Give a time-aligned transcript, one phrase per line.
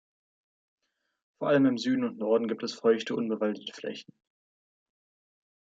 [1.37, 4.11] Vor allem im Süden und Norden gibt es feuchte, unbewaldete Flächen.